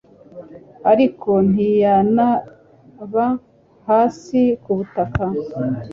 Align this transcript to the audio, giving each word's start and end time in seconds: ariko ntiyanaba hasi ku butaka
ariko 0.91 1.29
ntiyanaba 1.49 3.27
hasi 3.87 4.41
ku 4.63 4.71
butaka 4.77 5.25